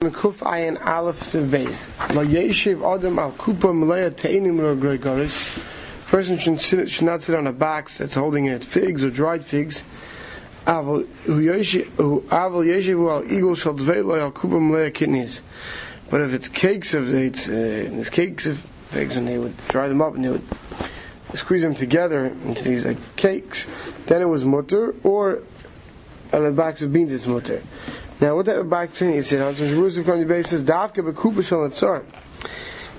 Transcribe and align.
Kuf 0.00 0.38
Ayin 0.38 0.82
Aleph 0.82 1.22
Seveis. 1.24 2.14
Lo 2.14 2.24
Yeshiv 2.24 2.80
Adam 2.82 3.18
Al 3.18 3.32
Kupa 3.32 3.78
Malaya 3.78 4.10
Teinim 4.10 4.56
Goris. 4.98 5.62
Person 6.06 6.38
should, 6.38 6.88
should 6.90 7.04
not 7.04 7.22
sit 7.22 7.34
on 7.34 7.46
a 7.46 7.52
box 7.52 7.98
that's 7.98 8.14
holding 8.14 8.46
it 8.46 8.64
figs 8.64 9.04
or 9.04 9.10
dried 9.10 9.44
figs. 9.44 9.84
Aval 10.66 11.06
Yeshiv 11.26 12.32
Al 12.32 13.30
Eagle 13.30 13.54
Shal 13.54 13.74
Dvei 13.74 14.18
Al 14.18 14.32
Kupa 14.32 14.58
Malaya 14.58 14.90
Kidneys. 14.90 15.42
But 16.08 16.22
if 16.22 16.32
it's 16.32 16.48
cakes 16.48 16.94
of 16.94 17.12
it's 17.12 17.46
uh, 17.46 17.50
there's 17.50 18.08
cakes 18.08 18.46
of 18.46 18.58
figs 18.88 19.16
and 19.16 19.28
they 19.28 19.36
would 19.36 19.54
dry 19.68 19.86
them 19.86 20.00
up 20.00 20.14
and 20.14 20.24
they 20.24 20.30
would 20.30 20.46
squeeze 21.34 21.60
them 21.60 21.74
together 21.74 22.24
into 22.46 22.64
these 22.64 22.86
like 22.86 23.16
cakes, 23.16 23.66
then 24.06 24.22
it 24.22 24.28
was 24.30 24.46
mutter 24.46 24.94
or 25.02 25.42
on 26.32 26.46
a 26.46 26.52
box 26.52 26.80
of 26.80 26.90
beans 26.90 27.12
it's 27.12 27.26
mutter. 27.26 27.62
Now, 28.20 28.36
what 28.36 28.48
of 28.48 28.68
back 28.68 28.92
tin 28.92 29.14
is 29.14 29.32
it? 29.32 29.40
On 29.40 29.54
some 29.54 29.68
Jerusalem 29.68 30.04
from 30.04 30.20
the 30.20 30.26
base 30.26 30.50
says 30.50 30.62
Davka 30.62 30.96
bekupa 30.96 31.42
shal 31.42 31.60
atzar. 31.60 32.04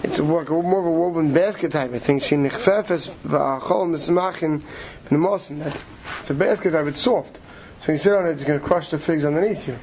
It's 0.03 0.17
a 0.17 0.23
more, 0.23 0.43
more 0.43 0.79
of 0.79 0.85
a 0.85 0.91
woven 0.91 1.31
basket 1.31 1.73
type 1.73 1.93
of 1.93 2.01
thing. 2.01 2.19
She 2.19 2.35
nechfefes 2.35 3.11
va'achol 3.27 3.87
mismachin 3.91 4.63
v'nemosin. 5.05 5.77
It's 6.19 6.31
a 6.31 6.33
basket 6.33 6.71
type. 6.71 6.87
It's 6.87 7.01
soft. 7.01 7.39
So 7.81 7.91
you 7.91 7.99
sit 7.99 8.13
on 8.13 8.25
it, 8.25 8.31
it's 8.31 8.43
going 8.43 8.59
to 8.59 8.65
crush 8.65 8.89
the 8.89 8.97
figs 8.97 9.23
underneath 9.23 9.67
you. 9.67 9.77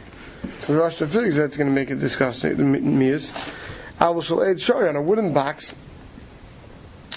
So 0.59 0.75
crush 0.77 0.97
the 0.97 1.07
figs, 1.07 1.37
that's 1.37 1.57
going 1.57 1.69
to 1.69 1.73
make 1.73 1.91
it 1.91 2.01
disgusting. 2.01 2.57
The 2.57 2.65
meals. 2.65 3.33
I 4.01 4.09
will 4.09 4.23
shall 4.23 4.43
aid 4.43 4.61
show 4.61 4.81
you 4.81 4.89
on 4.89 4.97
a 4.97 5.03
wooden 5.03 5.33
box 5.33 5.73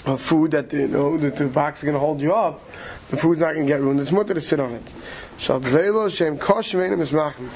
of 0.06 0.20
food 0.20 0.52
that 0.52 0.72
you 0.72 0.88
know 0.88 1.16
that 1.16 1.36
the 1.36 1.46
box 1.46 1.80
is 1.80 1.84
going 1.84 1.94
to 1.94 2.00
hold 2.00 2.20
you 2.20 2.34
up. 2.34 2.68
The 3.08 3.16
food's 3.16 3.40
not 3.40 3.54
going 3.54 3.66
to 3.66 3.72
get 3.72 3.80
ruined. 3.80 4.00
It's 4.00 4.12
mutter 4.12 4.34
to 4.34 4.40
sit 4.40 4.60
on 4.60 4.72
it. 4.72 4.92
Shal 5.38 5.60
dvelo 5.60 6.08
shem 6.14 6.38
kosh 6.38 6.72
mismachin. 6.72 7.48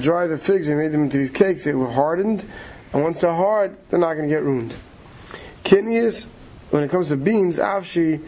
Dry 0.00 0.26
the 0.26 0.38
figs, 0.38 0.66
they 0.66 0.74
made 0.74 0.92
them 0.92 1.04
into 1.04 1.18
these 1.18 1.30
cakes, 1.30 1.64
they 1.64 1.74
were 1.74 1.90
hardened, 1.90 2.44
and 2.92 3.02
once 3.02 3.20
they're 3.20 3.32
hard, 3.32 3.76
they're 3.90 3.98
not 3.98 4.14
going 4.14 4.28
to 4.28 4.34
get 4.34 4.42
ruined. 4.42 4.74
Kidneys, 5.64 6.24
when 6.70 6.82
it 6.82 6.90
comes 6.90 7.08
to 7.08 7.16
beans, 7.16 7.58
afshi 7.58 8.24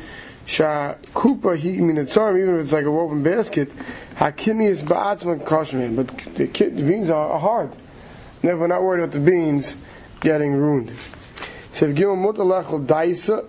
sha 0.46 0.94
kupa 1.12 1.56
he 1.56 1.78
minatzarim, 1.78 2.40
even 2.40 2.54
if 2.56 2.62
it's 2.62 2.72
like 2.72 2.84
a 2.84 2.90
woven 2.90 3.22
basket, 3.22 3.72
ha 4.16 4.30
kidneys 4.30 4.82
ba'atzman 4.82 5.44
kashmin, 5.44 5.96
but 5.96 6.08
the, 6.34 6.46
the 6.46 6.82
beans 6.82 7.10
are, 7.10 7.38
hard. 7.38 7.74
Never, 8.42 8.60
we're 8.60 8.66
not 8.66 8.82
worried 8.82 9.02
about 9.02 9.12
the 9.12 9.20
beans 9.20 9.76
getting 10.20 10.54
ruined. 10.54 10.92
So 11.70 11.86
if 11.86 11.90
you 11.90 11.94
give 11.94 12.08
them 12.08 12.22
mutalachal 12.22 12.86
daisa, 12.86 13.46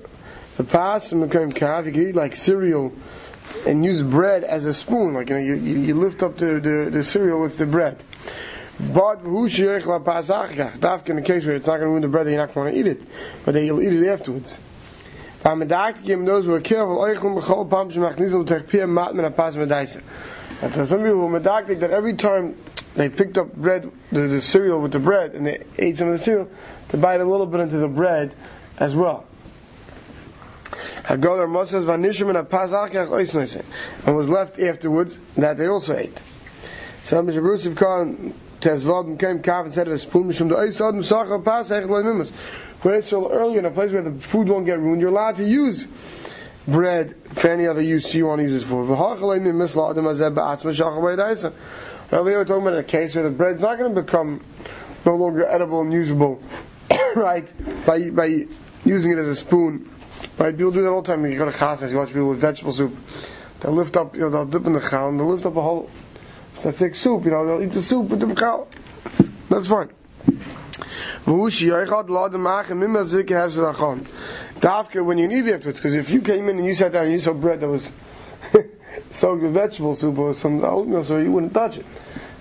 the 0.58 0.64
pass 0.64 1.10
the 1.10 1.16
kav, 1.18 1.86
you 1.86 1.92
can 1.92 2.08
eat 2.08 2.16
like 2.16 2.36
cereal 2.36 2.94
and 3.66 3.84
use 3.84 4.04
bread 4.04 4.44
as 4.44 4.66
a 4.66 4.74
spoon, 4.74 5.14
like 5.14 5.30
you 5.30 5.36
know, 5.36 5.42
you, 5.42 5.56
you, 5.56 5.96
lift 5.96 6.22
up 6.24 6.38
the, 6.38 6.60
the, 6.60 6.90
the, 6.92 7.04
cereal 7.04 7.42
with 7.42 7.58
the 7.58 7.66
bread. 7.66 8.04
But 8.80 9.18
who 9.18 9.48
dafka 9.48 11.10
in 11.10 11.16
the 11.18 11.22
case 11.22 11.46
where 11.46 11.56
it's 11.56 11.68
not 11.68 11.78
going 11.78 11.88
to 11.88 11.90
ruin 11.90 12.02
the 12.02 12.08
bread, 12.08 12.28
you're 12.28 12.38
not 12.38 12.54
going 12.54 12.74
to 12.74 12.80
eat 12.80 12.88
it, 12.88 13.02
but 13.44 13.54
then 13.54 13.66
you'll 13.66 13.82
eat 13.82 13.94
it 13.94 14.08
afterwards. 14.08 14.60
those 16.26 16.46
who 16.46 16.54
are 16.54 16.62
careful, 16.62 17.04
and 20.62 20.74
so 20.74 20.86
some 20.86 21.00
people 21.00 21.28
were 21.28 21.40
medactic 21.40 21.80
that 21.82 21.92
every 21.92 22.14
time 22.14 22.56
they 22.96 23.10
picked 23.10 23.38
up 23.38 23.54
bread, 23.56 23.92
the, 24.12 24.22
the 24.22 24.42
cereal 24.42 24.82
with 24.82 24.94
the 24.94 25.00
bread, 25.00 25.36
and 25.36 25.46
they 25.46 25.64
ate 25.78 25.98
some 25.98 26.08
of 26.08 26.14
the 26.14 26.20
cereal, 26.20 26.50
to 26.90 26.98
bite 26.98 27.20
a 27.20 27.26
little 27.26 27.46
bit 27.46 27.60
into 27.60 27.78
the 27.78 27.88
bread 27.88 28.34
as 28.78 28.96
well. 28.96 29.26
Hagoler 31.04 31.50
Moses 31.50 31.86
vanishim 31.86 32.36
and 32.36 32.48
apazakach 32.48 33.12
oisnoise, 33.12 33.64
and 34.06 34.16
was 34.16 34.30
left 34.30 34.60
afterwards 34.60 35.20
that 35.36 35.58
they 35.58 35.68
also 35.68 35.96
ate. 35.96 36.22
So 37.04 37.22
Mr. 37.22 37.42
Bruce 37.42 37.68
Khan 37.76 38.34
Tezvav 38.62 39.20
came 39.20 39.40
Kav 39.44 39.66
and 39.66 39.74
said 39.74 39.88
of 39.88 39.94
a 39.94 40.00
spoon 40.00 40.30
mishum 40.30 40.50
the 40.50 40.56
oisad 40.56 40.94
misachal 40.96 41.44
pasach 41.44 41.86
loimimus. 41.86 42.32
When 42.82 42.96
it's 42.96 43.08
still 43.08 43.30
early 43.32 43.58
in 43.58 43.66
a 43.66 43.72
place 43.72 43.92
where 43.92 44.02
the 44.02 44.20
food 44.20 44.48
won't 44.50 44.66
get 44.66 44.80
ruined, 44.80 45.02
you're 45.02 45.12
allowed 45.12 45.36
to 45.38 45.48
use 45.48 45.86
bread 46.68 47.16
for 47.34 47.50
any 47.50 47.68
other 47.68 47.82
use 47.82 48.14
you 48.16 48.26
want 48.28 48.40
to 48.40 48.44
use 48.44 48.64
it 48.64 48.68
for. 48.68 48.86
Now 52.12 52.22
we 52.22 52.36
were 52.36 52.46
talking 52.46 52.68
about 52.68 52.78
a 52.78 52.84
case 52.84 53.16
where 53.16 53.24
the 53.24 53.30
bread's 53.30 53.62
not 53.62 53.78
going 53.78 53.94
to 53.94 54.02
become 54.02 54.42
no 55.06 55.16
longer 55.16 55.46
edible 55.48 55.82
and 55.82 55.94
usable, 55.94 56.42
right? 57.16 57.48
By 57.86 58.10
by 58.10 58.48
using 58.84 59.12
it 59.12 59.18
as 59.18 59.28
a 59.28 59.36
spoon 59.36 59.90
Right? 60.38 60.56
People 60.56 60.72
do 60.72 60.82
that 60.82 60.90
all 60.90 61.02
the 61.02 61.08
time. 61.08 61.26
You 61.26 61.38
go 61.38 61.46
to 61.46 61.52
chasas, 61.52 61.92
you 61.92 61.98
watch 61.98 62.10
people 62.10 62.30
with 62.30 62.40
vegetable 62.40 62.74
soup. 62.74 62.96
They'll 63.60 63.72
lift 63.72 63.96
up, 63.98 64.16
you 64.16 64.22
know, 64.22 64.30
they'll 64.30 64.46
dip 64.46 64.66
in 64.66 64.74
the 64.74 64.82
chal 64.82 65.10
and 65.10 65.20
they'll 65.20 65.28
lift 65.28 65.46
up 65.46 65.56
a 65.56 65.62
whole, 65.62 65.90
it's 66.56 66.66
a 66.66 66.72
thick 66.72 66.96
soup, 66.96 67.26
you 67.26 67.32
know, 67.32 67.46
they'll 67.46 67.64
eat 67.64 67.72
the 67.72 67.82
soup 67.82 68.10
with 68.10 68.20
the 68.20 68.36
chal. 68.36 68.68
That's 69.50 69.68
fine. 69.68 69.90
Dafka 74.60 75.04
when 75.04 75.18
you 75.18 75.28
need 75.28 75.48
afterwards, 75.48 75.80
because 75.80 75.96
if 75.96 76.10
you 76.10 76.22
came 76.22 76.50
in 76.50 76.58
and 76.58 76.66
you 76.66 76.74
sat 76.74 76.92
down 76.92 77.06
and 77.06 77.14
you 77.14 77.20
saw 77.20 77.34
bread 77.34 77.62
that 77.62 77.70
was 77.70 77.92
soaked 79.12 79.42
with 79.42 79.54
vegetable 79.54 79.96
soup 79.96 80.18
or 80.18 80.34
some 80.34 80.64
oatmeal, 80.64 81.04
so 81.04 81.18
you 81.18 81.32
wouldn't 81.32 81.54
touch 81.54 81.78
it. 81.78 81.86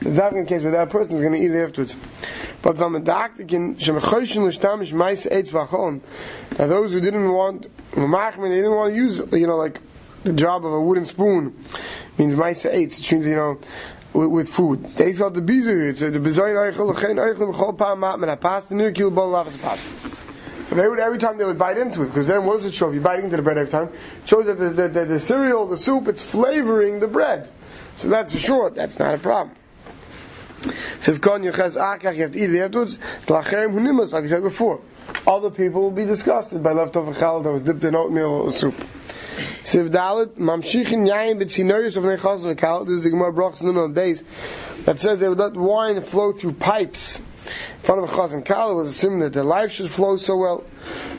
It's 0.01 0.19
in 0.19 0.47
case 0.47 0.63
where 0.63 0.73
that 0.73 0.91
person 0.91 1.17
is 1.17 1.23
going 1.23 1.33
to 1.35 1.41
eat 1.41 1.51
it 1.51 1.65
afterwards. 1.65 1.97
But. 2.65 2.79
Now 2.79 2.89
those 6.67 6.93
who 6.93 7.01
didn't 7.01 7.33
want 7.33 7.63
they 7.63 8.01
didn't 8.01 8.75
want 8.75 8.91
to 8.91 8.97
use 8.97 9.19
you 9.33 9.47
know 9.47 9.57
like 9.57 9.81
the 10.23 10.33
job 10.33 10.65
of 10.65 10.73
a 10.73 10.81
wooden 10.81 11.05
spoon 11.05 11.55
means 12.17 12.35
ma'is 12.35 12.65
eitz, 12.73 12.99
which 12.99 13.13
means 13.13 13.27
you 13.27 13.37
know 13.37 13.61
with, 14.15 14.31
with, 14.31 14.49
food. 14.49 14.83
They 14.97 15.13
felt 15.13 15.35
the 15.35 15.43
bizu. 15.43 15.91
It's 15.91 16.01
the 16.01 16.07
bizayin 16.13 16.73
eichel 16.73 16.89
l'chein 16.89 17.17
eichel 17.17 17.53
l'chol 17.53 17.77
pa'am 17.77 18.01
ma'man 18.01 18.35
apas 18.35 18.69
the 18.69 18.77
new 18.77 18.91
kil 18.93 19.11
bol 19.11 19.31
lachas 19.31 19.61
pas. 19.61 19.85
So 20.71 20.75
they 20.75 20.89
would 20.89 21.01
every 21.01 21.19
time 21.19 21.37
they 21.37 21.45
would 21.45 21.59
bite 21.59 21.77
into 21.77 22.03
it 22.03 22.07
because 22.07 22.29
then 22.29 22.47
what 22.47 22.55
does 22.55 22.65
it 22.65 22.73
show? 22.73 22.89
If 22.89 22.95
you're 22.95 23.03
biting 23.03 23.27
into 23.27 23.37
the 23.37 23.43
bread 23.43 23.59
every 23.59 23.71
time, 23.71 23.89
it 23.89 24.27
shows 24.29 24.47
that 24.47 24.59
the, 24.59 24.71
the, 24.71 24.89
the, 24.89 25.05
the 25.05 25.21
cereal, 25.21 25.67
the 25.69 25.77
soup, 25.77 26.09
it's 26.09 26.23
flavoring 26.23 27.01
the 27.01 27.09
bread. 27.09 27.51
So 27.97 28.09
that's 28.09 28.33
for 28.33 28.39
sure. 28.39 28.71
That's 28.71 28.99
not 28.99 29.15
a 29.15 29.19
problem. 29.19 29.55
So 31.01 31.13
if 31.13 31.21
Kon 31.21 31.43
Yechaz 31.43 31.77
Akach, 31.77 32.15
you 32.15 32.23
have 32.23 32.33
to 32.33 32.39
eat 32.39 32.51
it 32.51 32.61
afterwards. 32.61 32.99
Lachem 33.27 33.73
Hunimas, 33.73 34.13
like 34.13 34.25
I 34.25 34.27
said 34.27 34.43
before. 34.43 34.81
Other 35.27 35.51
people 35.51 35.83
will 35.83 35.91
be 35.91 36.05
disgusted 36.05 36.63
by 36.63 36.73
leftover 36.73 37.13
challah 37.13 37.45
that 37.45 37.53
was 37.53 37.63
dipped 37.63 37.85
in 37.85 37.95
oatmeal 37.95 38.31
or 38.31 38.53
soup. 38.53 38.75
Siv 39.63 39.91
Dalit, 39.91 40.37
Mamshichin 40.37 41.09
Yayin 41.09 41.41
B'tzinoyos 41.43 41.97
of 41.97 42.05
Nechaz 42.05 42.45
V'kal, 42.45 42.87
this 42.87 42.95
is 42.95 43.03
the 43.03 43.11
Gemara 43.11 43.33
Brachs 43.33 43.63
Nun 43.63 43.77
on 43.77 43.93
days, 43.93 44.23
that 44.85 45.01
says 45.01 45.21
they 45.21 45.29
would 45.29 45.39
let 45.39 45.55
wine 45.55 46.03
flow 46.03 46.33
through 46.33 46.53
pipes. 46.53 47.19
In 47.19 47.25
front 47.83 48.03
of 48.03 48.11
a 48.11 48.13
chaz 48.13 48.33
and 48.33 48.45
kal, 48.45 48.71
it 48.71 48.75
was 48.75 48.89
a 48.89 48.93
symbol 48.95 49.21
that 49.21 49.35
their 49.35 49.45
life 49.45 49.71
should 49.73 49.91
flow 49.91 50.17
so 50.17 50.37
well. 50.37 50.65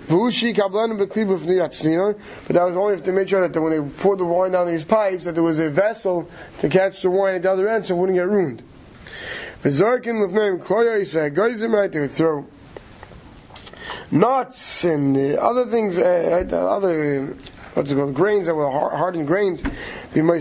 V'ushi 0.07 0.55
kablan 0.55 0.97
b'klib 0.99 1.37
v'niyat 1.37 2.19
but 2.47 2.53
that 2.55 2.63
was 2.63 2.75
only 2.75 2.93
if 2.95 3.03
they 3.03 3.11
made 3.11 3.29
sure 3.29 3.47
that 3.47 3.59
when 3.59 3.71
they 3.71 3.97
poured 3.97 4.19
the 4.19 4.25
wine 4.25 4.51
down 4.51 4.67
these 4.67 4.83
pipes, 4.83 5.25
that 5.25 5.33
there 5.33 5.43
was 5.43 5.59
a 5.59 5.69
vessel 5.69 6.29
to 6.59 6.69
catch 6.69 7.01
the 7.01 7.09
wine 7.09 7.35
at 7.35 7.43
the 7.43 7.51
other 7.51 7.67
end 7.67 7.85
so 7.85 7.95
it 7.95 7.99
wouldn't 7.99 8.17
get 8.17 8.27
ruined. 8.27 8.63
V'zorkin 9.63 10.25
l'vneim 10.25 10.63
kloyos 10.63 11.13
v'hagoyzim, 11.13 11.73
right, 11.73 11.91
they 11.91 11.99
would 11.99 12.11
throw 12.11 12.45
nuts 14.11 14.83
and 14.83 15.17
other 15.37 15.65
things, 15.65 15.97
uh, 15.97 16.45
other, 16.51 17.35
what's 17.73 17.91
it 17.91 17.95
called, 17.95 18.13
grains 18.13 18.45
that 18.47 18.55
were 18.55 18.69
hardened 18.69 19.27
grains, 19.27 19.63
be 20.13 20.21
my 20.21 20.35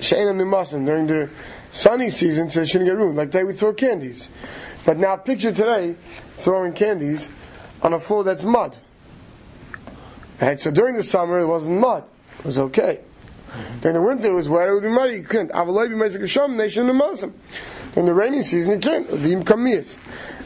shaynamasan 0.00 0.86
during 0.86 1.06
the 1.06 1.28
sunny 1.72 2.10
season 2.10 2.48
so 2.48 2.60
they 2.60 2.66
shouldn't 2.66 2.88
get 2.88 2.96
ruined. 2.96 3.16
Like 3.16 3.30
they 3.30 3.44
would 3.44 3.58
throw 3.58 3.72
candies. 3.72 4.30
But 4.84 4.98
now 4.98 5.16
picture 5.16 5.52
today 5.52 5.96
throwing 6.36 6.72
candies 6.72 7.30
on 7.82 7.92
a 7.92 8.00
floor 8.00 8.24
that's 8.24 8.44
mud. 8.44 8.76
Right? 10.40 10.58
So 10.58 10.70
during 10.70 10.96
the 10.96 11.02
summer 11.02 11.38
it 11.38 11.46
wasn't 11.46 11.78
mud. 11.78 12.04
It 12.38 12.44
was 12.44 12.58
okay. 12.58 13.00
Mm-hmm. 13.50 13.80
During 13.80 13.94
the 13.94 14.02
winter 14.02 14.28
it 14.28 14.34
was 14.34 14.48
wet, 14.48 14.68
it 14.68 14.72
would 14.72 14.82
be 14.82 14.88
muddy. 14.88 15.14
You 15.14 15.22
couldn't. 15.22 15.50
Avaloi 15.50 15.88
Mezik 15.88 16.20
Hashem, 16.20 16.56
shouldn't 16.68 16.86
have 16.88 16.96
Muslim. 16.96 17.34
In 17.96 18.04
the 18.04 18.14
rainy 18.14 18.42
season, 18.42 18.74
you 18.74 18.78
can't. 18.78 19.06
It 19.06 19.12
would 19.12 19.22
be. 19.22 19.34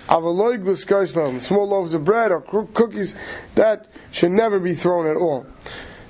Avaloi 0.08 1.40
small 1.40 1.68
loaves 1.68 1.94
of 1.94 2.04
bread 2.04 2.30
or 2.30 2.40
cookies, 2.40 3.14
that 3.54 3.86
should 4.12 4.32
never 4.32 4.58
be 4.58 4.74
thrown 4.74 5.06
at 5.06 5.16
all. 5.16 5.46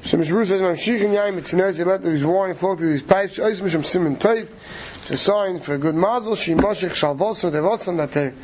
So 0.02 0.19
Mishru 0.19 0.44
says, 0.44 0.61
Mamshichin 0.61 1.14
yaim 1.14 1.38
etzinez, 1.38 1.79
you 1.79 1.85
let 1.85 2.02
these 2.02 2.25
wine 2.25 2.55
flow 2.55 2.76
through 2.76 2.91
these 2.91 3.02
pipes, 3.02 3.38
ois 3.38 3.62
misham 3.62 3.85
simin 3.85 4.17
teif, 4.17 4.49
it's 4.96 5.11
a 5.12 5.17
sign 5.17 5.61
for 5.61 5.75
a 5.75 5.79
good 5.79 5.94
mazel, 5.94 6.35
she 6.35 6.52
moshich 6.55 6.91
shalvosim, 6.91 7.52
tevosim, 7.52 7.96
that 7.96 8.12
their, 8.12 8.35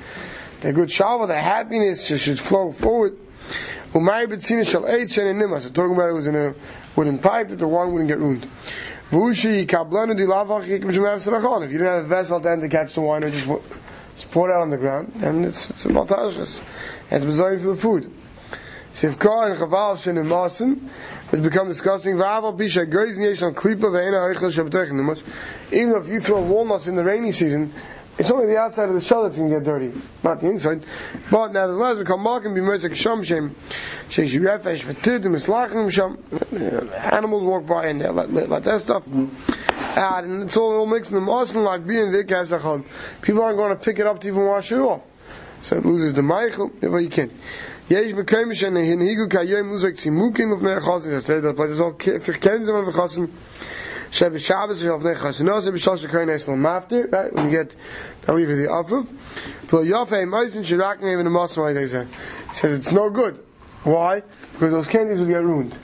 their 0.61 0.73
good 0.73 0.89
shalva, 0.89 1.27
their 1.27 1.43
happiness 1.43 2.07
should 2.07 2.41
flow 2.41 2.73
forward. 2.73 3.17
Umay 3.93 4.29
betzina 4.29 4.65
shal 4.65 4.87
eight 4.87 5.11
shen 5.11 5.37
nima, 5.37 5.61
so 5.61 5.69
talking 5.69 5.97
about 5.97 6.11
it 6.11 6.13
was 6.13 6.29
in 6.29 6.37
a 6.37 6.55
wooden 6.95 7.19
pipe 7.19 7.49
that 7.49 7.57
the 7.57 7.67
wine 7.67 7.91
wouldn't 7.91 8.09
get 8.09 8.19
ruined. 8.19 8.47
If 9.13 9.13
you 9.13 9.35
didn't 9.35 9.71
have 11.87 12.05
a 12.05 12.07
vessel 12.07 12.39
then 12.39 12.61
to 12.61 12.69
catch 12.69 12.95
the 12.95 13.01
wine 13.01 13.25
or 13.25 13.31
just, 13.31 13.49
just 14.13 14.31
pour 14.31 14.49
it 14.49 14.55
out 14.55 14.61
on 14.61 14.71
the 14.71 14.77
ground, 14.77 15.11
then 15.17 15.45
it's, 15.45 15.71
it's 15.71 15.85
a 15.85 15.89
maltashkas. 15.89 16.63
It's 17.11 17.25
designed 17.25 17.63
for 17.63 17.75
the 17.75 17.77
food. 17.77 18.09
Sivka 18.95 19.51
and 19.51 19.59
chaval 19.59 19.99
shen 19.99 20.15
imasim, 20.15 20.89
it 21.33 21.43
becomes 21.43 21.77
disgusting. 21.77 22.15
Even 25.73 26.03
if 26.03 26.09
you 26.09 26.21
throw 26.21 26.41
walnuts 26.41 26.87
in 26.87 26.95
the 26.95 27.03
rainy 27.03 27.33
season, 27.33 27.73
It's 28.18 28.32
only 28.32 28.46
the 28.48 28.58
outside 28.58 28.88
of 28.88 28.96
the 28.96 29.02
shell 29.02 29.24
that's 29.24 29.36
going 29.36 29.50
to 29.50 29.56
get 29.58 29.66
dirty, 29.66 29.92
not 30.24 30.40
the 30.40 30.50
inside. 30.50 30.86
But 31.30 31.52
nevertheless, 31.52 31.98
we 31.98 32.06
come 32.06 32.24
back 32.24 32.46
and 32.46 32.56
be 32.56 32.62
merzik 32.62 32.96
sham 32.96 33.24
shem. 33.24 33.54
Sheish 34.08 34.40
refesh 34.40 34.86
v'tid 34.86 35.24
mislachim 35.24 35.92
sham. 35.92 36.18
Animals 37.12 37.44
walk 37.44 37.66
by 37.66 37.88
and 37.88 38.00
they 38.00 38.08
let, 38.08 38.32
let, 38.32 38.48
let 38.50 38.64
that 38.64 38.80
stuff 38.80 39.04
out, 39.98 40.24
and 40.24 40.44
it's 40.44 40.56
all, 40.56 40.78
all 40.78 40.86
mixed 40.86 41.12
in 41.12 41.16
them. 41.16 41.28
Awesome 41.28 41.64
like 41.64 41.86
being 41.86 42.06
vikavs 42.08 42.86
People 43.22 43.44
aren't 43.44 43.58
going 43.58 43.76
to 43.78 43.84
pick 43.84 44.00
it 44.00 44.08
up 44.08 44.22
to 44.22 44.28
even 44.30 44.46
wash 44.46 44.72
it 44.72 44.80
off. 44.80 45.04
So 45.60 45.76
it 45.78 45.86
loses 45.86 46.14
the 46.14 46.24
Michael, 46.24 46.72
if 46.82 46.84
you 47.02 47.10
can. 47.10 47.32
יש 47.90 48.14
מקיימים 48.14 48.54
שהנהיגו 48.54 49.24
כיום 49.30 49.68
מוזק 49.68 49.96
צימוקים 49.96 50.54
לפני 50.54 50.80
חוסן, 50.80 51.16
אז 51.16 51.26
תדע, 51.26 51.54
פלט 51.54 51.70
זה 51.70 51.84
kennen 52.42 52.66
sie 52.66 53.28
Sheb 54.11 54.39
Shabbos 54.41 54.81
Shel 54.81 54.99
Avnei 54.99 55.17
Chasinos 55.17 55.69
Sheb 55.69 55.79
Shal 55.79 55.97
Shekar 55.97 56.27
Nesel 56.27 56.57
Mafter 56.57 57.11
right? 57.13 57.33
When 57.33 57.47
you 57.47 57.51
get 57.53 57.77
the 58.23 58.35
leave 58.35 58.51
of 58.51 58.59
the 58.59 58.65
Avuv. 58.65 59.07
V'lo 59.67 59.87
Yofei 59.87 60.27
Moisin 60.27 60.65
Shirak 60.65 61.01
Nevin 61.01 61.27
Amasma 61.27 61.73
Yidezeh 61.73 62.09
he 62.49 62.55
says 62.55 62.77
it's 62.77 62.93
no 62.93 63.09
good. 63.09 63.41
Why? 63.85 64.23
because 64.53 64.73
those 64.73 64.89
candies 64.89 65.21
will 65.21 65.29
get 65.29 65.43
ruined. 65.43 65.75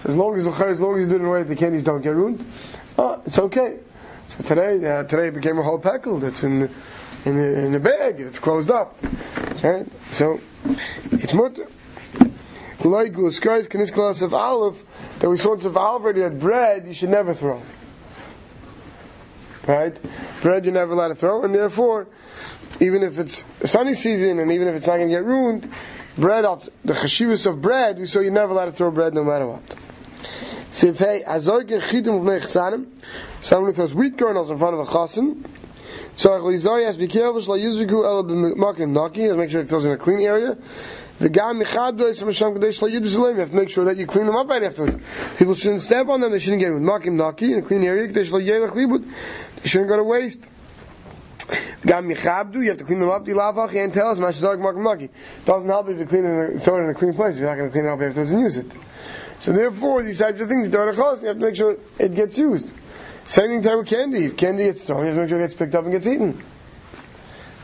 So 0.00 0.10
as 0.10 0.16
long 0.16 0.36
as 0.36 0.46
as 0.46 0.80
long 0.80 0.96
as 0.96 1.06
you 1.06 1.08
do 1.08 1.16
it 1.16 1.26
in 1.26 1.42
a 1.42 1.44
the 1.44 1.56
candies 1.56 1.82
don't 1.82 2.02
get 2.02 2.14
ruined 2.14 2.44
oh, 2.98 3.22
it's 3.24 3.38
okay. 3.38 3.78
So 4.28 4.44
today 4.44 4.84
uh, 4.84 5.04
today 5.04 5.28
it 5.28 5.34
became 5.34 5.58
a 5.58 5.62
whole 5.62 5.78
peckle 5.78 6.18
that's 6.18 6.44
in 6.44 6.60
the, 6.60 6.70
in 7.24 7.36
the, 7.36 7.58
in 7.58 7.72
the 7.72 7.80
bag 7.80 8.20
it's 8.20 8.38
closed 8.38 8.70
up. 8.70 8.98
Right? 9.62 9.86
So 10.12 10.40
it's 11.12 11.32
mutter. 11.32 11.68
Like 12.86 13.14
gluskais 13.14 13.66
kanis 13.68 13.92
class 13.92 14.22
of 14.22 14.32
olive 14.32 14.84
that 15.18 15.28
we 15.28 15.36
saw 15.36 15.54
in 15.54 15.66
of 15.66 15.76
olive 15.76 16.02
already 16.02 16.20
that 16.20 16.38
bread 16.38 16.86
you 16.86 16.94
should 16.94 17.08
never 17.08 17.34
throw. 17.34 17.60
Right? 19.66 19.98
Bread 20.40 20.64
you're 20.64 20.74
never 20.74 20.92
allowed 20.92 21.08
to 21.08 21.16
throw, 21.16 21.42
and 21.42 21.52
therefore, 21.52 22.06
even 22.78 23.02
if 23.02 23.18
it's 23.18 23.44
sunny 23.64 23.94
season 23.94 24.38
and 24.38 24.52
even 24.52 24.68
if 24.68 24.76
it's 24.76 24.86
not 24.86 24.98
going 24.98 25.08
to 25.08 25.14
get 25.14 25.24
ruined, 25.24 25.68
bread, 26.16 26.44
the 26.44 26.92
chashivas 26.92 27.46
of 27.46 27.60
bread, 27.60 27.98
we 27.98 28.06
saw 28.06 28.20
you're 28.20 28.30
never 28.30 28.52
allowed 28.52 28.66
to 28.66 28.72
throw 28.72 28.92
bread 28.92 29.14
no 29.14 29.24
matter 29.24 29.48
what. 29.48 29.66
Sivhei 30.70 31.24
azorgen 31.24 31.80
chitim 31.80 32.20
v'nei 32.20 32.40
chsanim. 32.40 32.86
Someone 33.40 33.70
who 33.70 33.76
throws 33.76 33.94
wheat 33.94 34.16
kernels 34.16 34.50
in 34.50 34.58
front 34.58 34.74
of 34.74 34.80
a 34.80 34.84
chasen. 34.84 35.44
So 36.16 36.38
to 36.38 36.98
be 36.98 37.08
careful. 37.08 37.40
Shlo 37.40 37.58
yizriku 37.58 38.04
el 38.04 38.24
b'makim 38.24 38.90
naki. 38.90 39.28
Make 39.32 39.50
sure 39.50 39.62
it 39.62 39.68
throws 39.68 39.86
in 39.86 39.92
a 39.92 39.96
clean 39.96 40.20
area. 40.20 40.56
V'gam 41.20 41.62
michad 41.62 42.18
from 42.18 42.28
Hashem 42.28 42.54
kadesh 42.54 42.82
lo 42.82 42.88
yidu 42.88 43.10
You 43.10 43.38
have 43.38 43.50
to 43.50 43.56
make 43.56 43.70
sure 43.70 43.84
that 43.84 43.96
you 43.96 44.06
clean 44.06 44.26
them 44.26 44.36
up 44.36 44.48
right 44.48 44.62
afterwards. 44.62 44.96
People 45.38 45.54
shouldn't 45.54 45.82
step 45.82 46.08
on 46.08 46.20
them. 46.20 46.32
They 46.32 46.38
shouldn't 46.38 46.60
get 46.60 46.72
with 46.72 46.82
makim 46.82 47.14
naki 47.14 47.52
in 47.52 47.58
a 47.60 47.62
clean 47.62 47.82
area. 47.84 48.06
Kadesh 48.08 48.30
lo 48.32 48.40
yelech 48.40 48.70
libud. 48.70 49.10
They 49.62 49.68
shouldn't 49.68 49.88
go 49.88 49.96
to 49.96 50.04
waste. 50.04 50.50
Gam 51.86 52.08
michabdu, 52.08 52.56
you 52.56 52.68
have 52.68 52.78
to 52.78 52.84
clean 52.84 53.00
them 53.00 53.08
up. 53.08 53.24
The 53.24 53.32
lavach 53.32 53.74
and 53.74 53.94
tell 53.94 54.08
us 54.08 54.18
mashazak 54.18 54.58
makim 54.58 54.82
naki. 54.82 55.08
Doesn't 55.44 55.68
help 55.68 55.88
if 55.88 55.98
you 55.98 56.06
clean 56.06 56.24
it, 56.24 56.50
and 56.50 56.62
throw 56.62 56.78
it 56.78 56.84
in 56.84 56.90
a 56.90 56.94
clean 56.94 57.14
place. 57.14 57.36
If 57.36 57.40
you're 57.40 57.48
not 57.48 57.56
going 57.56 57.68
to 57.68 57.72
clean 57.72 57.86
it 57.86 57.88
up 57.88 58.00
afterwards 58.00 58.30
and 58.30 58.40
use 58.40 58.56
it. 58.58 58.72
So 59.38 59.52
therefore, 59.52 60.02
these 60.02 60.18
types 60.18 60.40
of 60.40 60.48
things, 60.48 60.72
you 60.72 60.78
have 60.78 60.94
to 61.20 61.34
make 61.34 61.56
sure 61.56 61.76
it 61.98 62.14
gets 62.14 62.38
used. 62.38 62.72
Same 63.28 63.48
thing 63.48 63.62
time 63.62 63.78
with 63.78 63.88
candy. 63.88 64.24
If 64.24 64.36
candy 64.36 64.64
gets 64.64 64.86
thrown, 64.86 65.00
you 65.00 65.06
have 65.06 65.16
to 65.16 65.20
make 65.22 65.28
sure 65.28 65.38
it 65.38 65.42
gets 65.42 65.54
picked 65.54 65.74
up 65.74 65.84
and 65.84 65.92
gets 65.92 66.06
eaten. 66.06 66.40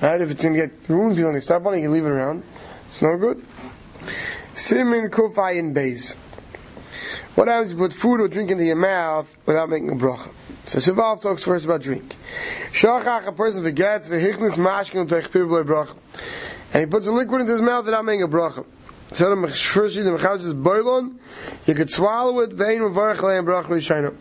Right? 0.01 0.21
If 0.21 0.31
it's 0.31 0.43
going 0.43 0.55
to 0.55 0.67
get 0.67 0.89
ruined, 0.89 1.17
people 1.17 1.31
can 1.31 1.41
step 1.41 1.65
on 1.65 1.75
it, 1.75 1.81
you 1.81 1.91
leave 1.91 2.05
it 2.05 2.11
around. 2.11 2.43
It's 2.93 3.01
no 3.01 3.17
good. 3.17 3.43
Simin 4.53 5.09
kufayin 5.09 5.73
base. 5.73 6.13
What 7.35 7.49
happens 7.49 7.73
if 7.73 7.79
you 7.79 7.89
put 7.89 7.95
food 7.95 8.21
or 8.21 8.29
drink 8.29 8.51
into 8.51 8.67
your 8.67 8.77
mouth 8.77 9.35
without 9.47 9.71
making 9.71 9.89
a 9.89 9.95
bracha? 9.95 10.31
So 10.67 10.79
Sivav 10.79 11.23
talks 11.23 11.43
first 11.43 11.65
about 11.65 11.81
drink. 11.81 12.15
Shachach, 12.71 13.27
a 13.27 13.33
person 13.33 13.63
forgets, 13.63 14.11
v'hichnis 14.11 14.59
mashkin 14.59 15.09
bracha. 15.09 15.97
And 16.75 16.81
he 16.81 16.87
puts 16.87 17.07
a 17.07 17.13
liquid 17.13 17.41
into 17.41 17.53
his 17.53 17.63
mouth 17.63 17.87
without 17.87 18.05
making 18.05 18.25
a 18.25 18.29
bracha. 18.29 18.67
So 19.13 19.31
the 19.31 19.37
Mechshurshi, 19.37 20.05
the 20.05 20.11
Mechaz 20.11 20.41
says, 20.41 20.53
Boilon, 20.53 21.17
you 21.67 21.73
could 21.73 21.89
swallow 21.89 22.41
it, 22.41 22.53
Vein 22.53 22.81
Mavarach 22.81 23.17
Leim 23.17 23.47
Brach 23.47 23.69
Rishayna. 23.69 24.15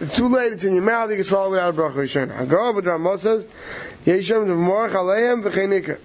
It's 0.00 0.14
too 0.14 0.28
late, 0.28 0.52
it's 0.52 0.62
in 0.62 0.72
your 0.72 0.84
mouth, 0.84 1.10
you 1.10 1.16
can 1.16 1.24
swallow 1.24 1.48
it 1.48 1.50
without 1.50 1.70
a 1.70 1.72
Brach 1.72 1.94
Rishayna. 1.94 2.38
Hagar, 2.38 2.72
but 2.74 2.84
Ramah 2.84 3.18
says, 3.18 3.48
V'cheinika. 4.04 5.98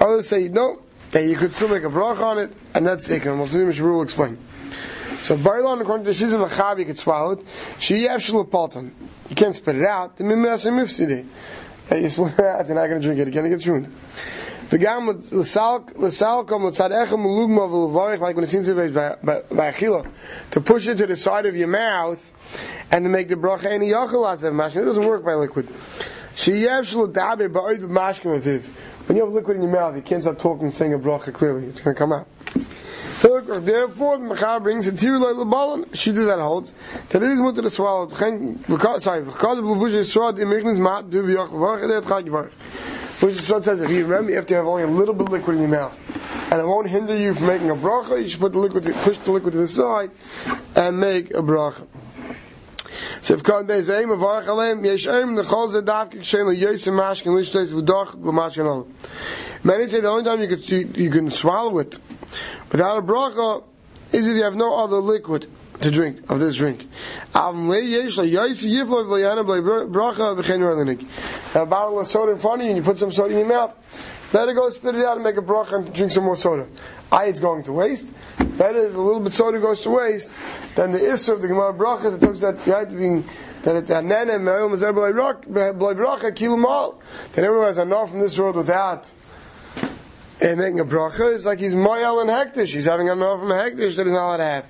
Others 0.00 0.28
say, 0.28 0.48
no, 0.48 0.80
that 1.10 1.24
you 1.24 1.36
could 1.36 1.54
still 1.54 1.68
make 1.68 1.82
a 1.82 1.90
brach 1.90 2.20
on 2.20 2.38
it, 2.38 2.52
and 2.74 2.86
that's 2.86 3.08
it. 3.08 3.26
And 3.26 3.38
we'll 3.38 3.48
see 3.48 3.58
Mishra 3.58 3.90
will 3.90 4.02
explain. 4.02 4.38
So 5.20 5.36
Barilon, 5.36 5.80
according 5.80 6.04
to 6.04 6.12
Shizim 6.12 6.46
Achab, 6.48 6.78
you 6.78 6.84
could 6.84 6.98
swallow 6.98 7.32
it. 7.32 7.44
Sheyev 7.78 8.18
Shalapalton. 8.18 8.90
You 9.28 9.36
can't 9.36 9.56
spit 9.56 9.76
it 9.76 9.84
out. 9.84 10.16
The 10.16 10.24
Mimas 10.24 10.66
and 10.66 10.78
Mifsidi. 10.78 11.26
You 11.90 12.08
spit 12.08 12.38
it 12.38 12.44
out, 12.44 12.66
you're 12.66 12.74
not 12.74 12.86
going 12.86 13.00
to 13.00 13.06
drink 13.06 13.20
it 13.20 13.28
again, 13.28 13.46
it 13.46 13.50
gets 13.50 13.66
ruined. 13.66 13.92
וגם 14.70 15.08
לסלקום 15.96 16.66
לצד 16.66 16.92
איך 16.92 17.12
מלוגמה 17.12 17.62
ולברך, 17.62 18.20
like 18.20 18.36
when 18.36 18.44
it 18.44 18.48
seems 18.48 18.66
to 18.66 18.74
be 18.74 18.88
by, 18.88 19.16
by, 19.22 19.40
by 19.50 19.72
achila, 19.72 20.06
to 20.50 20.60
push 20.60 20.86
it 20.86 20.96
to 20.96 21.06
the 21.06 21.16
side 21.16 21.46
of 21.46 21.56
your 21.56 21.68
mouth 21.68 22.32
and 22.90 23.04
to 23.04 23.08
make 23.08 23.28
the 23.28 23.34
bracha 23.34 23.64
any 23.64 23.90
yachal 23.90 24.30
as 24.30 24.42
of 24.42 24.52
mashkin. 24.52 24.82
It 24.82 24.84
doesn't 24.84 25.06
work 25.06 25.24
by 25.24 25.34
liquid. 25.34 25.68
Sheyev 26.36 26.84
shlo 26.84 27.10
dabe 27.10 27.50
ba'oid 27.50 27.80
b'mashkim 27.80 28.40
apiv. 28.40 28.68
When 29.05 29.17
you 29.17 29.25
have 29.25 29.33
liquid 29.33 29.57
in 29.57 29.63
your 29.63 29.71
mouth, 29.71 29.95
you 29.95 30.01
can't 30.01 30.23
start 30.23 30.39
talking 30.39 30.63
and 30.63 30.73
saying 30.73 30.93
a 30.93 30.99
bracha 30.99 31.33
clearly. 31.33 31.65
It's 31.65 31.81
going 31.81 31.95
to 31.95 31.99
come 31.99 32.11
out. 32.13 32.27
Therefore, 33.21 34.17
the 34.17 34.25
Mechar 34.25 34.61
brings 34.61 34.85
a 34.87 34.91
tear 34.91 35.17
like 35.17 35.35
the 35.37 35.45
balon. 35.45 35.95
She 35.95 36.11
did 36.11 36.25
that 36.27 36.39
holds 36.39 36.73
that 37.09 37.23
is 37.23 37.39
mutter 37.39 37.57
to 37.57 37.61
the 37.61 37.69
swallow. 37.69 38.09
Sorry, 38.09 38.57
because 38.65 39.07
of 39.07 39.63
levush 39.63 39.93
yisrod, 39.93 40.39
it 40.39 40.45
makes 40.45 40.77
mat 40.77 41.09
do 41.09 41.23
v'yach 41.23 41.49
levarch, 41.49 41.83
it 41.83 42.03
chag. 42.03 42.51
Which 43.21 43.37
is 43.37 43.49
what 43.49 43.63
says 43.63 43.81
if 43.81 43.91
you 43.91 44.03
remember, 44.05 44.31
you 44.31 44.35
have 44.35 44.45
to 44.47 44.55
have 44.55 44.65
only 44.65 44.83
a 44.83 44.87
little 44.87 45.13
bit 45.13 45.27
of 45.27 45.31
liquid 45.31 45.55
in 45.55 45.61
your 45.61 45.71
mouth, 45.71 46.51
and 46.51 46.59
it 46.59 46.65
won't 46.65 46.89
hinder 46.89 47.15
you 47.15 47.33
from 47.33 47.47
making 47.47 47.69
a 47.69 47.75
bracha. 47.75 48.21
You 48.21 48.27
should 48.27 48.41
put 48.41 48.51
the 48.51 48.59
liquid, 48.59 48.83
push 48.83 49.17
the 49.19 49.31
liquid 49.31 49.53
to 49.53 49.59
the 49.59 49.67
side, 49.69 50.11
and 50.75 50.99
make 50.99 51.31
a 51.31 51.41
bracha. 51.41 51.87
God 53.43 53.67
beis 53.67 53.87
ve'im 53.87 54.15
avarach 54.15 54.45
aleim, 54.45 54.85
yesh 54.85 55.07
eim 55.07 55.35
nechol 55.35 55.71
ze 55.71 55.81
davke 55.81 56.19
kshen 56.19 56.45
lo 56.45 56.53
yosem 56.53 56.93
mashkin 56.93 57.33
lishtes 57.33 57.73
v'doch 57.73 58.15
l'mashkin 58.15 58.65
ol. 58.65 58.87
Many 59.63 59.87
say 59.87 60.01
the 60.01 60.09
only 60.09 60.23
time 60.23 60.41
you 60.41 60.47
can, 60.47 60.59
you, 60.59 60.91
you 60.95 61.09
can 61.09 61.29
swallow 61.29 61.79
it 61.79 61.97
without 62.71 62.97
a 62.97 63.01
bracha 63.01 63.63
is 64.11 64.27
if 64.27 64.35
you 64.35 64.43
have 64.43 64.55
no 64.55 64.75
other 64.75 64.97
liquid 64.97 65.47
to 65.81 65.91
drink 65.91 66.19
of 66.29 66.39
this 66.39 66.57
drink. 66.57 66.87
Now, 67.33 67.49
a 67.49 67.53
bottle 71.65 71.99
of 71.99 72.07
soda 72.07 72.31
in 72.31 72.39
front 72.39 72.61
of 72.61 72.65
you 72.65 72.71
and 72.71 72.77
you 72.77 72.83
put 72.83 72.97
some 72.97 73.11
soda 73.11 73.33
in 73.33 73.39
your 73.39 73.47
mouth. 73.47 73.75
Better 74.33 74.53
go 74.53 74.67
spit 74.71 74.95
it 74.95 75.05
out 75.05 75.13
and 75.15 75.23
make 75.23 75.37
a 75.37 75.43
bracha 75.43 75.73
and 75.73 75.93
drink 75.93 76.11
some 76.11 76.23
more 76.23 76.35
soda. 76.35 76.65
I, 77.11 77.25
it's 77.25 77.39
going 77.39 77.63
to 77.65 77.71
waste. 77.71 78.11
Better 78.57 78.79
a 78.79 78.89
little 78.89 79.19
bit 79.19 79.31
soda 79.31 79.59
goes 79.59 79.81
to 79.81 79.91
waste 79.91 80.31
than 80.73 80.91
the 80.91 81.13
issue 81.13 81.33
of 81.33 81.41
the 81.43 81.47
Gemara 81.47 81.71
bracha 81.71 82.09
that 82.09 82.19
talks 82.19 82.41
about 82.41 82.65
you 82.65 82.73
have 82.73 82.89
to 82.89 82.95
be 82.95 83.23
that 83.61 83.75
it 83.75 83.85
hanene 83.85 84.43
me'el 84.43 84.69
mazer 84.69 84.91
b'lay 84.91 85.13
bracha 85.13 86.31
kilumal 86.31 86.99
that 87.33 87.45
everyone 87.45 87.67
has 87.67 87.77
enough 87.77 88.09
from 88.09 88.21
this 88.21 88.35
world 88.35 88.55
without 88.55 89.11
and 90.41 90.57
making 90.57 90.79
a 90.79 90.85
bracha. 90.85 91.35
It's 91.35 91.45
like 91.45 91.59
he's 91.59 91.75
moyel 91.75 92.19
and 92.19 92.29
hektish. 92.31 92.73
He's 92.73 92.85
having 92.85 93.09
enough 93.09 93.39
from 93.39 93.51
a 93.51 93.53
hektish 93.53 93.97
that 93.97 94.07
he's 94.07 94.13
not 94.13 94.25
allowed 94.25 94.37
to 94.37 94.43
have. 94.45 94.65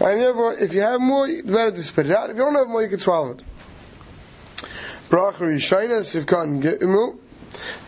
And 0.00 0.20
therefore, 0.22 0.54
if 0.54 0.72
you 0.72 0.80
have 0.80 1.02
more, 1.02 1.28
it's 1.28 1.48
better 1.48 1.70
to 1.70 1.82
spit 1.82 2.06
it 2.06 2.16
out. 2.16 2.30
If 2.30 2.36
you 2.36 2.42
don't 2.42 2.54
have 2.54 2.68
more, 2.68 2.82
you 2.82 2.88
can 2.88 2.98
swallow 2.98 3.32
it. 3.32 3.42
Bracha 5.10 5.34
Rishayna, 5.34 6.00
Sivkan 6.00 6.62
Gimel. 6.62 7.18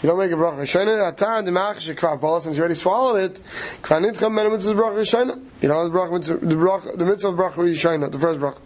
You 0.02 0.09
don't 0.09 0.18
make 0.18 0.30
a 0.30 0.35
bracha 0.35 0.59
Rishayna. 0.59 1.12
Atan, 1.12 1.44
the 1.44 1.52
Mach, 1.52 1.76
Shekvar 1.76 2.21
Paul, 2.21 2.40
since 2.40 2.56
you 2.56 2.62
already 2.62 2.75
swallowed 2.75 3.16
it. 3.25 3.40
Kvar 3.83 4.04
Nitcham, 4.04 4.33
Men 4.33 4.50
Mitzvah 4.50 4.75
Bracha 4.75 4.97
Rishayna. 4.97 5.42
You 5.61 5.68
don't 5.68 5.83
have 5.83 5.92
the 5.92 5.99
bracha, 5.99 6.40
the 6.40 6.54
bracha, 6.54 6.99
the 6.99 7.04
mitzvah 7.04 7.33
bracha 7.33 7.54
Rishayna, 7.54 8.11
the 8.11 8.18
first 8.18 8.40
bracha. 8.40 8.61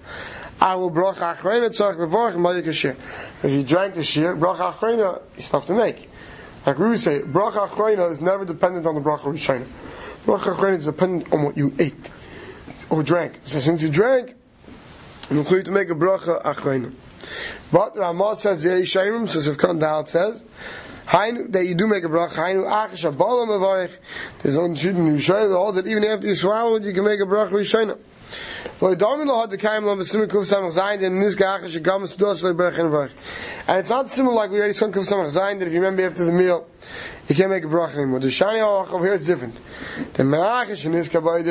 I 0.61 0.75
will 0.75 0.91
bracha 0.91 1.37
Achrayna, 1.37 1.69
Tzach 1.69 1.95
Levorach, 1.95 2.35
Mayik 2.35 2.65
Hashir. 2.65 2.97
If 3.45 3.53
you 3.53 3.63
drank 3.63 3.95
the 3.95 4.03
shir, 4.03 4.37
bracha 4.37 4.73
Achrayna, 4.73 5.23
you 5.37 5.43
still 5.43 5.61
have 5.61 5.67
to 5.69 5.75
make. 5.75 6.11
Like 6.67 6.79
we 6.79 6.89
would 6.89 6.99
say, 6.99 7.21
bracha 7.21 7.69
Achrayna 7.69 8.11
is 8.11 8.21
never 8.21 8.45
dependent 8.45 8.87
on 8.87 8.95
the 8.95 9.01
bracha 9.01 9.25
Rishayna. 9.25 9.67
Bracha 10.25 10.55
Achrayna 10.55 10.79
is 10.79 10.85
dependent 10.87 11.33
on 11.33 11.45
what 11.45 11.57
you 11.57 11.75
ate 11.79 12.11
or 12.91 13.03
drank. 13.03 13.41
So 13.45 13.61
since 13.61 13.83
you 13.83 13.89
drank, 13.89 14.35
you 15.31 15.43
need 15.43 15.65
to 15.65 15.73
make 15.73 15.91
a 15.91 15.95
bracha 15.95 16.43
achreinu. 16.43 16.93
But 17.73 17.97
Ramah 17.97 18.37
says 18.37 18.63
very 18.63 18.83
shayim. 18.83 19.29
So 19.29 19.39
Sivkan 19.39 19.81
Dal 19.81 20.07
says 20.07 20.45
that 21.11 21.65
you 21.67 21.75
do 21.75 21.87
make 21.87 22.05
a 22.05 22.09
bracha. 22.09 22.35
Hainu 22.35 22.67
achish 22.67 23.05
abalam 23.05 23.49
avarich. 23.49 23.97
There's 24.43 24.57
no 24.57 24.75
shooting 24.75 25.07
you 25.07 25.19
show 25.19 25.73
that 25.73 25.87
even 25.87 26.05
after 26.05 26.27
you 26.29 26.35
swallow 26.35 26.77
it, 26.77 26.83
you 26.85 26.93
can 26.93 27.05
make 27.05 27.21
a 27.21 27.25
bracha 27.25 27.51
rishayna. 27.51 27.99
And 28.81 28.93
it's 33.81 33.91
not 33.91 34.11
similar 34.11 34.35
like 34.37 34.51
we 34.53 34.59
already 34.59 34.75
saw 34.75 34.87
Kuf 34.87 35.11
Samach 35.11 35.37
Zayin 35.37 35.59
that 35.59 35.67
if 35.67 35.73
you 35.73 35.81
remember 35.81 36.07
after 36.07 36.25
the 36.25 36.31
meal, 36.31 36.65
you 37.29 37.35
can't 37.35 37.51
make 37.51 37.65
a 37.65 37.67
bracha 37.67 37.97
anymore. 37.97 38.21
The 38.21 38.29
Shani 38.29 38.61
over 38.61 39.05
here 39.05 39.15
it's 39.15 39.27
different. 39.27 39.55
The 40.15 40.23
Merachish 40.23 40.87
in 40.87 40.93
this 40.93 41.09
Kabbalah 41.09 41.45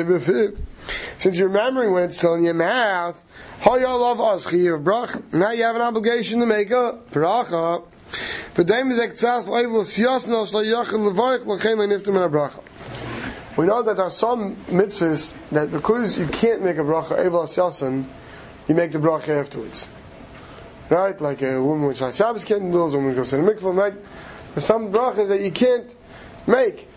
Since 1.18 1.38
you're 1.38 1.48
remembering 1.48 1.92
when 1.92 2.04
it's 2.04 2.18
still 2.18 2.34
in 2.34 2.42
your 2.42 2.54
mouth, 2.54 3.22
how 3.60 3.76
you 3.76 3.86
love 3.86 4.20
us, 4.20 4.44
have 4.44 4.52
bracha. 4.52 5.32
Now 5.32 5.52
you 5.52 5.62
have 5.62 5.76
an 5.76 5.82
obligation 5.82 6.40
to 6.40 6.46
make 6.46 6.70
a 6.70 6.98
bracha. 7.12 7.84
Is 8.58 8.64
levarich 10.96 11.44
lachem 11.44 12.30
bracha. 12.30 12.62
We 13.56 13.66
know 13.66 13.82
that 13.82 13.96
there 13.96 14.06
are 14.06 14.10
some 14.10 14.56
mitzvahs 14.66 15.36
that 15.50 15.70
because 15.70 16.18
you 16.18 16.26
can't 16.26 16.62
make 16.62 16.76
a 16.78 16.82
bracha 16.82 17.18
evel 17.18 17.44
asyasan, 17.44 18.04
you 18.66 18.74
make 18.74 18.92
the 18.92 18.98
bracha 18.98 19.40
afterwards. 19.40 19.88
Right? 20.88 21.20
Like 21.20 21.42
a 21.42 21.62
woman 21.62 21.86
with 21.86 21.98
Shabbos 21.98 22.44
candles, 22.44 22.94
a 22.94 22.98
woman 22.98 23.14
goes 23.14 23.30
to 23.30 23.36
the 23.36 23.42
mikvah, 23.42 23.76
right? 23.76 23.94
There's 24.58 24.66
some 24.66 24.92
brachas 24.92 25.28
that 25.28 25.40
you 25.40 25.52
can't 25.52 25.94
make. 26.48 26.88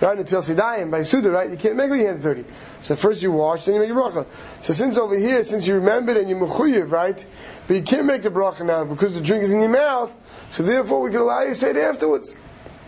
Right? 0.00 0.16
Until 0.16 0.42
Sidayim, 0.42 0.92
by 0.92 1.02
Suda, 1.02 1.28
right? 1.28 1.50
You 1.50 1.56
can't 1.56 1.74
make 1.74 1.90
when 1.90 1.98
you 1.98 2.06
hand 2.06 2.22
30. 2.22 2.44
So 2.82 2.94
first 2.94 3.20
you 3.20 3.32
wash, 3.32 3.64
then 3.64 3.74
you 3.74 3.80
make 3.80 3.90
a 3.90 3.94
bracha. 3.94 4.26
So 4.62 4.72
since 4.72 4.96
over 4.96 5.18
here, 5.18 5.42
since 5.42 5.66
you 5.66 5.74
remembered 5.74 6.18
and 6.18 6.28
you 6.28 6.36
mechuyev, 6.36 6.92
right? 6.92 7.26
But 7.66 7.74
you 7.74 7.82
can't 7.82 8.06
make 8.06 8.22
the 8.22 8.30
bracha 8.30 8.64
now 8.64 8.84
because 8.84 9.14
the 9.14 9.20
drink 9.20 9.42
is 9.42 9.52
in 9.52 9.58
your 9.58 9.70
mouth, 9.70 10.14
so 10.52 10.62
therefore 10.62 11.00
we 11.00 11.10
can 11.10 11.18
allow 11.22 11.40
you 11.42 11.48
to 11.48 11.54
say 11.56 11.70
it 11.70 11.76
afterwards. 11.78 12.36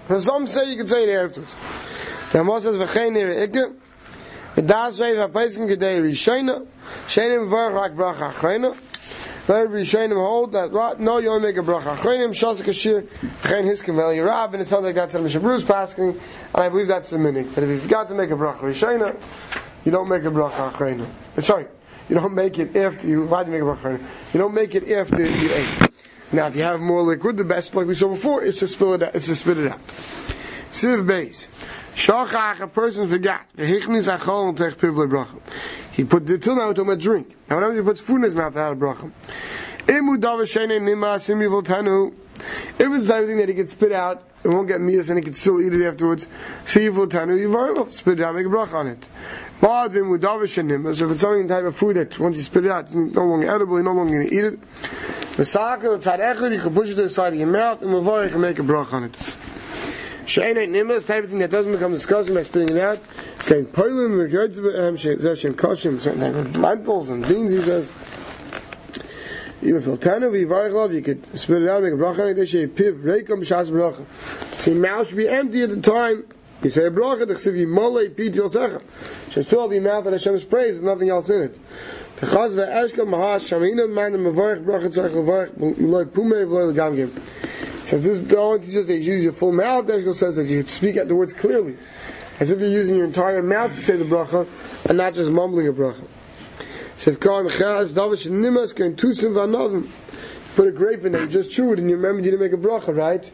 So 0.07 0.21
some 0.21 0.47
say 0.47 0.71
you 0.71 0.77
can 0.77 0.87
say 0.87 1.03
it 1.03 1.13
afterwards. 1.13 1.57
The 2.31 2.39
Amos 2.39 2.65
v'chein 2.65 3.15
nere 3.15 3.49
ikke, 3.49 3.75
v'das 4.55 5.01
veiv 5.01 5.19
ha-peiskim 5.19 5.69
gedei 5.69 6.01
rishayna, 6.01 6.65
rak 7.75 7.93
bracha 7.95 8.31
very 9.47 9.69
Rishonim 9.69 10.15
hold 10.15 10.53
that 10.53 10.73
right, 10.73 10.99
no, 11.01 11.19
you 11.19 11.29
only 11.29 11.49
make 11.49 11.57
a 11.57 11.67
bracha. 11.67 11.97
Achronim 11.97 12.31
shasa 12.31 12.63
kashir 12.63 13.09
chen 13.49 13.65
hiskim 13.65 14.01
el 14.01 14.11
yirab, 14.11 14.53
and 14.53 14.63
it 14.63 14.69
sounds 14.69 14.85
like 14.85 14.95
that's 14.95 15.15
Mishnah 15.15 15.41
Berurah's 15.41 15.65
passing, 15.65 16.11
and 16.11 16.21
I 16.55 16.69
believe 16.69 16.87
that's 16.87 17.11
the 17.11 17.19
meaning. 17.19 17.51
That 17.53 17.65
if 17.65 17.71
you 17.71 17.79
forgot 17.79 18.09
to 18.09 18.15
make 18.15 18.31
a 18.31 18.35
bracha 18.35 18.61
Rishona, 18.61 19.17
you 19.85 19.91
don't 19.91 20.09
make 20.09 20.23
a 20.25 20.31
bracha 20.31 20.73
achronim. 20.73 21.09
Uh, 21.37 21.41
sorry, 21.41 21.67
you 22.09 22.15
don't 22.15 22.35
make 22.35 22.59
it 22.59 22.77
after 22.77 23.07
you. 23.07 23.25
Why 23.25 23.43
do 23.45 23.51
you 23.51 23.65
make 23.65 23.69
a 23.69 23.77
bracha 23.77 24.01
You 24.33 24.39
don't 24.39 24.55
make 24.55 24.75
it 24.75 24.91
after 24.91 25.25
you 25.25 25.53
ate. 25.53 25.91
Now, 26.33 26.47
if 26.47 26.57
you 26.57 26.63
have 26.63 26.81
more 26.81 27.03
liquid, 27.03 27.37
the 27.37 27.45
best, 27.45 27.75
like 27.75 27.87
we 27.87 27.95
saw 27.95 28.09
before, 28.09 28.43
is 28.43 28.59
to 28.61 28.67
spill 28.67 28.95
it 28.95 29.03
out. 29.03 29.15
Is 29.15 29.27
to 29.27 29.37
spit 29.37 29.59
it 29.59 29.71
out. 29.71 29.87
Siv 30.71 31.07
base. 31.07 31.49
Shachach, 31.95 32.61
a 32.61 32.67
person 32.67 33.09
forgot. 33.09 33.43
He 35.93 36.05
put 36.05 36.27
the 36.27 36.39
till 36.39 36.57
now 36.57 36.73
to 36.73 36.85
my 36.85 36.95
drink. 36.95 37.37
Now 37.51 37.57
whenever 37.57 37.75
he 37.75 37.83
puts 37.83 38.01
food 38.01 38.17
in 38.17 38.23
his 38.23 38.35
mouth, 38.35 38.57
out 38.57 38.73
of 38.73 38.79
bracha. 38.79 39.13
If 42.79 42.93
it's 42.93 43.09
everything 43.11 43.37
that 43.39 43.49
he 43.49 43.55
can 43.55 43.69
spit 43.69 43.93
out, 43.93 44.23
it 44.45 44.49
won't 44.49 44.67
get 44.67 44.81
mias 44.81 45.09
and 45.09 45.19
he 45.19 45.23
can 45.23 45.35
still 45.35 45.61
eat 45.61 45.73
it 45.73 45.87
afterwards. 45.87 46.27
Spit 46.65 46.83
it 46.83 47.15
out, 47.15 47.29
make 48.35 48.47
a 48.47 48.49
bracha 48.49 48.75
on 48.75 48.89
it. 48.89 49.09
So 49.61 51.07
if 51.07 51.13
it's 51.13 51.21
something 51.21 51.47
type 51.47 51.65
of 51.65 51.77
food 51.77 51.95
that 51.95 52.19
once 52.19 52.37
you 52.37 52.43
spit 52.43 52.65
it 52.65 52.71
out, 52.73 52.87
it's 52.87 52.95
no 52.95 53.25
longer 53.25 53.49
edible, 53.49 53.77
you're 53.77 53.85
no 53.85 53.93
longer 53.93 54.17
going 54.17 54.29
to 54.29 54.35
eat 54.35 54.45
it. 54.45 54.59
You 55.39 55.45
can 56.61 56.75
push 56.75 56.91
it 56.91 56.95
to 56.97 57.03
the 57.03 57.09
side 57.09 57.33
of 57.33 57.39
your 57.39 57.49
mouth 57.49 57.83
and 57.83 57.93
you 57.93 58.03
can 58.31 58.41
make 58.41 58.59
a 58.59 58.63
bracha 58.63 58.95
on 58.95 59.05
it. 59.05 59.17
Shein 60.25 60.57
ain't 60.57 60.73
nimbus, 60.73 61.07
type 61.07 61.23
of 61.25 61.31
thing 61.31 61.39
that 61.41 61.51
doesn't 61.51 61.73
become 61.73 61.93
disgusting 61.93 62.35
by 62.35 62.43
spitting 62.43 62.77
it 62.77 62.81
out. 62.81 62.99
Okay, 63.41 63.63
poilim, 63.63 64.29
certain 66.01 66.21
type 66.21 66.35
of 66.35 66.57
lentils 66.57 67.09
and 67.11 67.27
beans, 67.27 67.53
he 67.53 67.61
says. 67.61 67.91
You 69.63 69.81
feel 69.81 69.97
tanu 69.97 70.33
v'yivarich 70.33 70.93
you 70.93 71.03
could 71.03 71.39
spit 71.39 71.63
it 71.63 71.69
out, 71.69 71.85
make 71.85 71.93
a 71.93 71.97
bracha 71.97 72.29
on 72.29 72.35
they 72.35 72.45
piv, 72.67 73.01
reikom, 73.05 73.43
shas 73.43 73.71
bracha. 73.71 74.05
See, 74.59 74.75
mouth 74.75 75.07
should 75.07 75.17
be 75.17 75.29
empty 75.29 75.63
at 75.63 75.69
the 75.69 75.81
time. 75.81 76.25
You 76.65 76.71
say 76.71 76.87
a 76.87 76.91
bracha, 76.91 77.29
the 77.29 77.35
chsiv 77.35 77.55
yimolei 77.55 78.11
pitil 78.11 78.53
secha. 78.53 78.83
Should 79.31 79.57
up 79.57 79.71
your 79.71 79.81
mouth 79.81 80.05
and 80.07 80.15
Hashem's 80.15 80.43
praise, 80.43 80.73
there's 80.73 80.83
nothing 80.83 81.11
else 81.11 81.31
in 81.31 81.43
it. 81.43 81.59
V'chaz 82.17 82.57
ve'eshka 82.57 83.07
mahash, 83.07 83.53
shamina 83.53 83.89
man, 83.89 84.11
the 84.11 84.19
mevarich 84.19 84.65
bracha 84.65 84.89
tzarech 84.89 85.13
levarich, 85.13 85.79
l'loy 85.79 86.07
pumei 86.07 86.45
v'loy 86.45 86.75
l'gamgim. 86.75 87.87
So 87.87 87.99
this 87.99 88.19
the 88.19 88.39
only 88.39 88.67
teaches 88.67 88.89
that 88.89 88.97
you 88.97 89.13
use 89.13 89.23
your 89.23 89.33
full 89.33 89.53
mouth. 89.53 89.87
Eshkol 89.87 90.15
says 90.15 90.35
that 90.35 90.47
you 90.47 90.63
speak 90.63 90.97
out 90.97 91.07
the 91.07 91.15
words 91.15 91.33
clearly, 91.33 91.77
as 92.41 92.51
if 92.51 92.59
you're 92.59 92.69
using 92.69 92.97
your 92.97 93.05
entire 93.05 93.43
mouth 93.43 93.73
to 93.77 93.81
say 93.81 93.97
the 93.97 94.05
bracha 94.05 94.45
and 94.89 94.99
not 94.99 95.15
just 95.15 95.31
mumbling 95.31 95.69
a 95.69 95.73
bracha. 95.73 96.05
Put 100.55 100.69
a 100.69 100.71
grape 100.71 101.05
in 101.05 101.13
there, 101.13 101.23
you 101.23 101.29
just 101.29 101.51
chew 101.51 101.73
it, 101.73 101.81
and 101.81 101.91
you 101.91 101.97
remember 101.97 102.19
you 102.19 102.31
didn't 102.31 102.41
make 102.41 102.53
a 102.53 102.57
bracha, 102.57 102.97
right? 102.97 103.29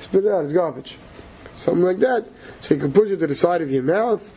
Spit 0.00 0.26
it 0.26 0.30
out, 0.30 0.44
it's 0.44 0.52
garbage. 0.52 0.98
Something 1.56 1.84
like 1.84 2.00
that. 2.00 2.26
So 2.60 2.74
you 2.74 2.80
can 2.80 2.92
push 2.92 3.10
it 3.10 3.16
to 3.18 3.26
the 3.26 3.34
side 3.34 3.62
of 3.62 3.70
your 3.70 3.82
mouth, 3.82 4.30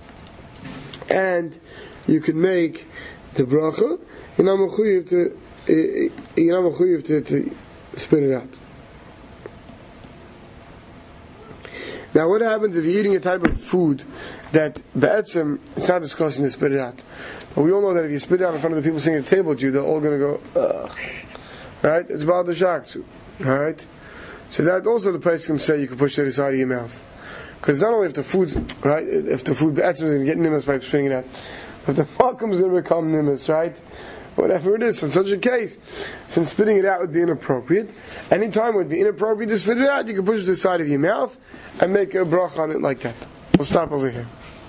and 1.09 1.59
you 2.07 2.21
can 2.21 2.39
make 2.39 2.87
the 3.33 3.43
bracha. 3.43 3.99
You're 4.37 4.45
not 4.45 4.59
mechuyev 4.59 5.09
to, 5.09 5.37
eh, 5.67 6.05
eh, 6.05 6.09
you're 6.37 6.61
not 6.61 6.71
mechuyev 6.71 7.05
to, 7.07 7.21
to 7.23 7.55
spit 7.97 8.23
it 8.23 8.33
out. 8.33 8.57
Now, 12.13 12.29
what 12.29 12.39
happens 12.39 12.77
if 12.77 12.85
you're 12.85 12.99
eating 12.99 13.17
a 13.17 13.19
type 13.19 13.43
of 13.43 13.60
food 13.71 14.03
that 14.51 14.81
be'etzim, 14.99 15.57
it's 15.77 15.87
not 15.87 16.01
disgusting 16.01 16.43
to 16.43 16.51
spit 16.51 16.73
it 16.73 16.79
out. 16.79 17.01
But 17.55 17.61
we 17.61 17.71
all 17.71 17.81
know 17.81 17.93
that 17.93 18.03
if 18.03 18.11
you 18.11 18.19
spit 18.19 18.41
it 18.41 18.43
out 18.43 18.53
in 18.53 18.59
front 18.59 18.75
of 18.75 18.83
the 18.83 18.87
people 18.87 18.99
sitting 18.99 19.19
at 19.19 19.25
the 19.25 19.35
table 19.35 19.49
with 19.49 19.61
you, 19.61 19.71
they're 19.71 19.81
all 19.81 20.01
going 20.01 20.19
to 20.19 20.25
go, 20.27 20.41
ugh. 20.59 20.99
Right? 21.81 22.05
It's 22.09 22.23
about 22.23 22.47
the 22.47 22.51
shaksu. 22.51 23.05
Right? 23.39 23.85
So 24.49 24.63
that 24.63 24.85
also 24.85 25.13
the 25.13 25.19
place 25.19 25.47
can 25.47 25.57
say 25.57 25.79
you 25.79 25.87
can 25.87 25.97
push 25.97 26.19
it 26.19 26.27
aside 26.27 26.53
of 26.53 26.59
your 26.59 26.67
mouth. 26.67 27.01
Because 27.61 27.81
not 27.81 27.93
only 27.93 28.07
if 28.07 28.13
the 28.13 28.23
food's, 28.23 28.57
right, 28.83 29.07
if 29.07 29.45
the 29.45 29.55
food 29.55 29.75
be'etzim 29.75 30.03
is 30.03 30.13
going 30.13 30.19
to 30.19 30.25
get 30.25 30.37
nimbus 30.37 30.65
by 30.65 30.79
spitting 30.79 31.05
it 31.05 31.13
out, 31.13 31.25
but 31.85 31.95
the 31.95 32.03
makom 32.03 32.51
is 32.51 32.59
going 32.59 32.75
to 32.75 32.81
become 32.81 33.11
nimbus, 33.11 33.47
right? 33.47 33.77
whatever 34.35 34.75
it 34.75 34.83
is. 34.83 35.01
In 35.03 35.11
such 35.11 35.29
a 35.29 35.37
case, 35.37 35.77
since 36.27 36.49
spitting 36.49 36.77
it 36.77 36.85
out 36.85 37.01
would 37.01 37.13
be 37.13 37.21
inappropriate, 37.21 37.91
any 38.29 38.49
time 38.49 38.75
would 38.75 38.89
be 38.89 38.99
inappropriate 38.99 39.49
to 39.49 39.57
spit 39.57 39.77
it 39.77 39.87
out, 39.87 40.07
you 40.07 40.15
can 40.15 40.25
push 40.25 40.41
it 40.41 40.45
to 40.45 40.51
the 40.51 40.55
side 40.55 40.81
of 40.81 40.87
your 40.87 40.99
mouth 40.99 41.37
and 41.79 41.93
make 41.93 42.15
a 42.15 42.25
brach 42.25 42.57
on 42.57 42.71
it 42.71 42.81
like 42.81 42.99
that. 43.01 43.15
We'll 43.61 43.67
stop 43.67 43.91
over 43.91 44.09
here. 44.09 44.25